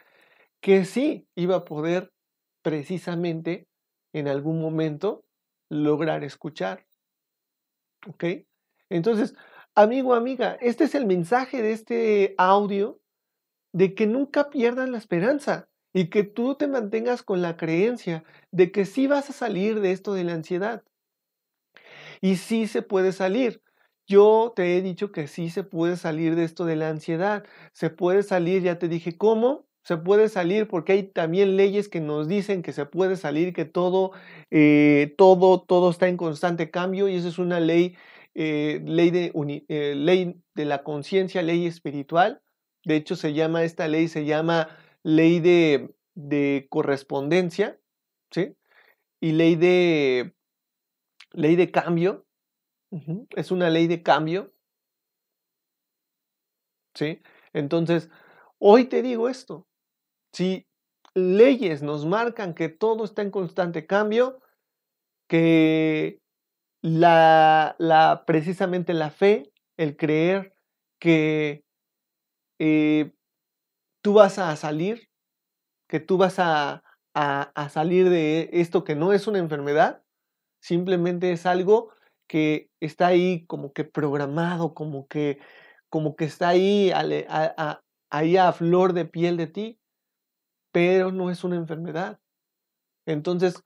que 0.61 0.85
sí 0.85 1.29
iba 1.35 1.57
a 1.57 1.65
poder 1.65 2.13
precisamente 2.63 3.67
en 4.13 4.29
algún 4.29 4.61
momento 4.61 5.25
lograr 5.69 6.25
escuchar. 6.25 6.87
¿Ok? 8.09 8.25
Entonces, 8.89 9.35
amigo, 9.75 10.15
amiga, 10.15 10.57
este 10.61 10.85
es 10.85 10.95
el 10.95 11.07
mensaje 11.07 11.61
de 11.61 11.73
este 11.73 12.35
audio 12.39 13.01
de 13.73 13.95
que 13.95 14.07
nunca 14.07 14.49
pierdas 14.49 14.89
la 14.89 14.99
esperanza 14.99 15.69
y 15.93 16.09
que 16.09 16.25
tú 16.25 16.55
te 16.55 16.69
mantengas 16.69 17.23
con 17.23 17.43
la 17.43 17.57
creencia 17.57 18.25
de 18.51 18.71
que 18.73 18.85
sí 18.85 19.07
vas 19.07 19.31
a 19.31 19.33
salir 19.33 19.81
de 19.81 19.93
esto 19.93 20.15
de 20.15 20.25
la 20.25 20.35
ansiedad. 20.35 20.83
Y 22.21 22.37
sí 22.37 22.67
se 22.67 22.83
puede 22.83 23.13
salir. 23.13 23.63
Yo 24.07 24.53
te 24.55 24.77
he 24.77 24.83
dicho 24.83 25.11
que 25.11 25.27
sí 25.27 25.51
se 25.51 25.65
puede 25.65 25.97
salir 25.97 26.37
de 26.37 26.45
esto 26.45 26.65
de 26.65 26.77
la 26.77 26.89
ansiedad. 26.91 27.45
Se 27.73 27.91
puede 27.91 28.23
salir, 28.23 28.63
ya 28.63 28.79
te 28.79 28.89
dije 28.89 29.17
cómo. 29.19 29.67
Se 29.83 29.97
puede 29.97 30.29
salir 30.29 30.69
porque 30.69 30.93
hay 30.93 31.03
también 31.05 31.57
leyes 31.57 31.89
que 31.89 32.01
nos 32.01 32.29
dicen 32.29 32.63
que 32.63 32.73
se 32.73 32.87
puede 32.87 33.17
salir, 33.17 33.53
que 33.53 33.65
todo, 33.65 34.13
eh, 34.51 35.15
todo, 35.17 35.61
todo 35.63 35.91
está 35.91 36.09
en 36.09 36.17
constante 36.17 36.71
cambio 36.71 37.09
y 37.09 37.17
esa 37.17 37.29
es 37.29 37.39
una 37.39 37.61
ley, 37.61 37.97
eh, 38.35 38.81
ley, 38.85 39.11
de, 39.11 39.33
eh, 39.69 39.95
ley 39.97 40.41
de 40.55 40.65
la 40.65 40.83
conciencia, 40.83 41.43
ley 41.43 41.67
espiritual. 41.67 42.43
De 42.85 42.97
hecho, 42.97 43.17
se 43.17 43.33
llama, 43.33 43.65
esta 43.65 43.89
ley 43.89 44.09
se 44.09 44.25
llama 44.25 44.69
ley 45.03 45.41
de, 45.41 46.67
correspondencia, 46.71 47.79
¿sí? 48.33 48.57
Y 49.21 49.33
ley 49.33 49.57
de, 49.57 50.35
ley 51.33 51.57
de 51.57 51.71
cambio. 51.71 52.26
Es 53.31 53.51
una 53.51 53.71
ley 53.71 53.87
de 53.87 54.03
cambio. 54.03 54.53
¿Sí? 56.95 57.23
Entonces, 57.53 58.09
hoy 58.59 58.87
te 58.87 59.03
digo 59.03 59.29
esto. 59.29 59.67
Si 60.33 60.67
leyes 61.15 61.83
nos 61.83 62.07
marcan 62.07 62.55
que 62.55 62.69
todo 62.69 63.05
está 63.05 63.23
en 63.23 63.31
constante 63.31 63.87
cambio, 63.87 64.41
que 65.29 66.21
la, 66.83 67.75
la, 67.79 68.25
precisamente 68.27 68.95
la 68.95 69.11
fe, 69.11 69.53
el 69.77 69.97
creer 69.97 70.55
que 71.01 71.65
eh, 72.59 73.13
tú 74.03 74.15
vas 74.15 74.39
a 74.39 74.55
salir, 74.57 75.09
que 75.89 76.01
tú 76.01 76.17
vas 76.17 76.37
a, 76.39 76.83
salir 77.71 78.11
de 78.11 78.51
esto 78.53 78.85
que 78.85 78.95
no 78.95 79.13
es 79.13 79.27
una 79.27 79.39
enfermedad, 79.39 80.05
simplemente 80.61 81.33
es 81.33 81.47
algo 81.47 81.93
que 82.27 82.71
está 82.81 83.09
ahí 83.09 83.47
como 83.47 83.73
que 83.73 83.85
programado, 83.85 84.75
como 84.75 85.07
que, 85.07 85.39
como 85.89 86.17
que 86.17 86.25
está 86.25 86.49
ahí 86.49 86.91
a, 86.93 87.83
ahí 88.11 88.37
a 88.37 88.53
flor 88.53 88.93
de 88.93 89.05
piel 89.05 89.37
de 89.37 89.47
ti, 89.47 89.79
pero 90.73 91.13
no 91.13 91.31
es 91.31 91.45
una 91.45 91.57
enfermedad. 91.57 92.21
Entonces, 93.07 93.63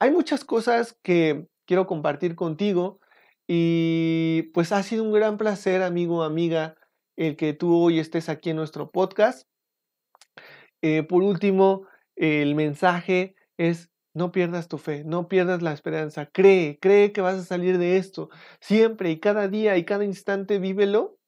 hay 0.00 0.10
muchas 0.10 0.44
cosas 0.44 0.98
que 1.02 1.46
quiero 1.66 1.86
compartir 1.86 2.34
contigo 2.34 3.00
y 3.46 4.50
pues 4.54 4.72
ha 4.72 4.82
sido 4.82 5.04
un 5.04 5.12
gran 5.12 5.36
placer, 5.36 5.82
amigo, 5.82 6.22
amiga, 6.22 6.76
el 7.16 7.36
que 7.36 7.52
tú 7.52 7.76
hoy 7.76 7.98
estés 7.98 8.28
aquí 8.28 8.50
en 8.50 8.56
nuestro 8.56 8.90
podcast. 8.90 9.46
Eh, 10.82 11.02
por 11.02 11.22
último, 11.22 11.86
el 12.16 12.54
mensaje 12.54 13.34
es 13.58 13.89
no 14.14 14.32
pierdas 14.32 14.68
tu 14.68 14.78
fe, 14.78 15.04
no 15.04 15.28
pierdas 15.28 15.62
la 15.62 15.72
esperanza, 15.72 16.26
cree, 16.26 16.78
cree 16.80 17.12
que 17.12 17.20
vas 17.20 17.36
a 17.36 17.44
salir 17.44 17.78
de 17.78 17.96
esto. 17.96 18.30
Siempre 18.60 19.10
y 19.10 19.20
cada 19.20 19.48
día 19.48 19.76
y 19.76 19.84
cada 19.84 20.04
instante 20.04 20.58
vívelo 20.58 21.18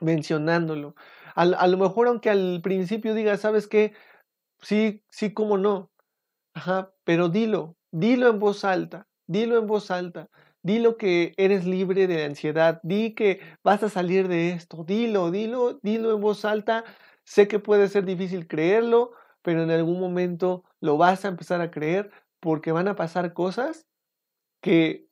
mencionándolo. 0.00 0.94
A, 1.34 1.66
lo 1.66 1.78
mejor 1.78 2.08
aunque 2.08 2.30
al 2.30 2.60
principio 2.62 3.14
digas, 3.14 3.40
¿sabes 3.40 3.68
qué? 3.68 3.94
Sí, 4.60 5.02
sí, 5.10 5.32
cómo 5.32 5.58
no. 5.58 5.90
Ajá, 6.54 6.92
pero 7.04 7.28
dilo, 7.28 7.76
dilo 7.90 8.28
en 8.28 8.38
voz 8.38 8.64
alta, 8.64 9.08
dilo 9.26 9.58
en 9.58 9.66
voz 9.66 9.90
alta. 9.90 10.28
Dilo 10.64 10.96
que 10.96 11.34
eres 11.38 11.66
libre 11.66 12.06
de 12.06 12.24
ansiedad, 12.24 12.80
di 12.84 13.14
que 13.14 13.40
vas 13.64 13.82
a 13.82 13.88
salir 13.88 14.28
de 14.28 14.52
esto, 14.52 14.84
dilo, 14.84 15.32
dilo, 15.32 15.80
dilo 15.82 16.14
en 16.14 16.20
voz 16.20 16.44
alta. 16.44 16.84
Sé 17.24 17.48
que 17.48 17.58
puede 17.58 17.88
ser 17.88 18.04
difícil 18.04 18.46
creerlo, 18.46 19.12
pero 19.42 19.64
en 19.64 19.70
algún 19.70 19.98
momento 19.98 20.64
lo 20.82 20.98
vas 20.98 21.24
a 21.24 21.28
empezar 21.28 21.62
a 21.62 21.70
creer 21.70 22.10
porque 22.40 22.72
van 22.72 22.88
a 22.88 22.96
pasar 22.96 23.32
cosas 23.32 23.86
que 24.60 25.06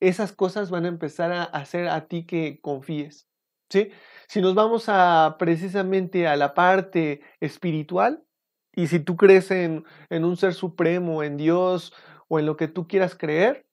esas 0.00 0.32
cosas 0.32 0.70
van 0.70 0.84
a 0.84 0.88
empezar 0.88 1.32
a 1.32 1.42
hacer 1.42 1.88
a 1.88 2.06
ti 2.06 2.24
que 2.26 2.60
confíes. 2.60 3.26
¿sí? 3.70 3.90
Si 4.28 4.40
nos 4.40 4.54
vamos 4.54 4.84
a 4.88 5.36
precisamente 5.38 6.28
a 6.28 6.36
la 6.36 6.54
parte 6.54 7.22
espiritual, 7.40 8.24
y 8.74 8.86
si 8.86 9.00
tú 9.00 9.16
crees 9.16 9.50
en, 9.50 9.84
en 10.08 10.24
un 10.24 10.36
ser 10.36 10.54
supremo, 10.54 11.24
en 11.24 11.36
Dios 11.36 11.92
o 12.28 12.38
en 12.38 12.46
lo 12.46 12.56
que 12.56 12.68
tú 12.68 12.86
quieras 12.86 13.16
creer, 13.16 13.66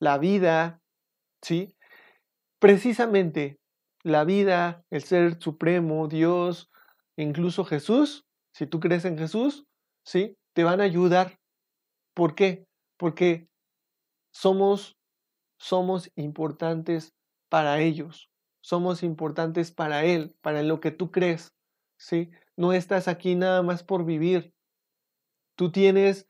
la 0.00 0.18
vida, 0.18 0.80
¿sí? 1.40 1.76
Precisamente 2.58 3.60
la 4.02 4.24
vida, 4.24 4.84
el 4.90 5.04
ser 5.04 5.40
supremo, 5.40 6.08
Dios, 6.08 6.70
incluso 7.16 7.64
Jesús, 7.64 8.26
si 8.52 8.66
tú 8.66 8.80
crees 8.80 9.04
en 9.04 9.18
Jesús, 9.18 9.66
¿sí? 10.04 10.36
Te 10.52 10.64
van 10.64 10.80
a 10.80 10.84
ayudar. 10.84 11.38
¿Por 12.14 12.34
qué? 12.34 12.66
Porque 12.96 13.48
somos 14.32 14.96
somos 15.60 16.10
importantes 16.16 17.12
para 17.48 17.80
ellos. 17.80 18.30
Somos 18.62 19.02
importantes 19.02 19.70
para 19.70 20.04
él, 20.04 20.34
para 20.40 20.62
lo 20.62 20.80
que 20.80 20.90
tú 20.90 21.10
crees, 21.10 21.52
¿sí? 21.98 22.30
No 22.56 22.72
estás 22.72 23.08
aquí 23.08 23.34
nada 23.34 23.62
más 23.62 23.82
por 23.82 24.04
vivir. 24.04 24.52
Tú 25.56 25.70
tienes 25.70 26.28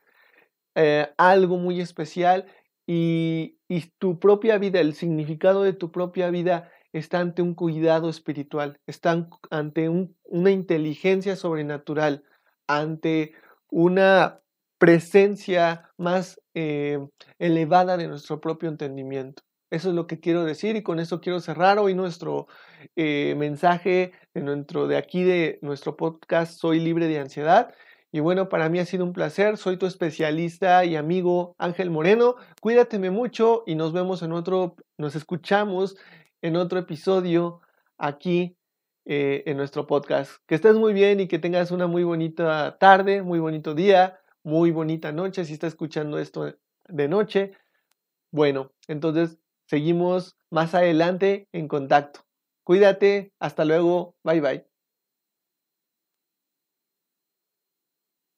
eh, 0.75 1.13
algo 1.17 1.57
muy 1.57 1.81
especial 1.81 2.45
y, 2.87 3.57
tu 3.99 4.19
propia 4.19 4.57
vida, 4.57 4.81
el 4.81 4.93
significado 4.93 5.63
de 5.63 5.73
tu 5.73 5.91
propia 5.91 6.29
vida 6.29 6.69
está 6.91 7.19
ante 7.19 7.41
un 7.41 7.53
cuidado 7.53 8.09
espiritual, 8.09 8.79
está 8.85 9.29
ante 9.49 9.89
una 9.89 10.51
inteligencia 10.51 11.37
sobrenatural, 11.37 12.23
ante 12.67 13.33
una 13.71 14.41
presencia 14.77 15.89
más 15.97 16.39
eh, 16.53 16.99
elevada 17.39 17.97
de 17.97 18.07
nuestro 18.07 18.39
propio 18.39 18.69
entendimiento. 18.69 19.43
Eso 19.71 19.89
es 19.89 19.95
lo 19.95 20.05
que 20.05 20.19
quiero 20.19 20.43
decir 20.43 20.75
y 20.75 20.83
con 20.83 20.99
eso 20.99 21.21
quiero 21.21 21.39
cerrar 21.39 21.79
hoy 21.79 21.95
nuestro 21.95 22.47
eh, 22.97 23.35
mensaje 23.37 24.11
dentro 24.33 24.87
de 24.87 24.97
aquí 24.97 25.23
de 25.23 25.59
nuestro 25.61 25.95
podcast 25.95 26.59
Soy 26.59 26.79
libre 26.79 27.07
de 27.07 27.19
ansiedad. 27.19 27.73
Y 28.11 28.19
bueno, 28.19 28.49
para 28.49 28.67
mí 28.67 28.79
ha 28.79 28.85
sido 28.85 29.05
un 29.05 29.13
placer. 29.13 29.55
Soy 29.55 29.77
tu 29.77 29.85
especialista 29.85 30.83
y 30.83 30.97
amigo 30.97 31.55
Ángel 31.57 31.89
Moreno. 31.89 32.35
Cuídateme 32.59 33.11
mucho 33.11 33.63
y 33.65 33.75
nos 33.75 33.93
vemos 33.93 34.21
en 34.23 34.33
otro, 34.33 34.75
nos 34.97 35.15
escuchamos 35.15 35.95
en 36.41 36.57
otro 36.57 36.79
episodio 36.79 37.61
aquí 37.97 38.57
eh, 39.05 39.43
en 39.45 39.57
nuestro 39.57 39.87
podcast. 39.87 40.33
Que 40.47 40.55
estés 40.55 40.75
muy 40.75 40.93
bien 40.93 41.19
y 41.19 41.27
que 41.27 41.39
tengas 41.39 41.71
una 41.71 41.87
muy 41.87 42.03
bonita 42.03 42.77
tarde, 42.79 43.21
muy 43.23 43.39
bonito 43.39 43.73
día, 43.75 44.19
muy 44.43 44.71
bonita 44.71 45.11
noche 45.11 45.45
si 45.45 45.53
estás 45.53 45.69
escuchando 45.73 46.19
esto 46.19 46.55
de 46.87 47.07
noche. 47.07 47.53
Bueno, 48.31 48.73
entonces 48.87 49.39
seguimos 49.67 50.37
más 50.49 50.75
adelante 50.75 51.47
en 51.53 51.67
contacto. 51.67 52.21
Cuídate, 52.63 53.33
hasta 53.39 53.65
luego, 53.65 54.15
bye 54.23 54.41
bye. 54.41 54.70